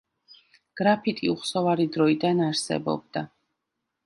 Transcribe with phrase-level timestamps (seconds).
[0.79, 3.25] გრაფიტი უხსოვარი დროიდან არსებობდა.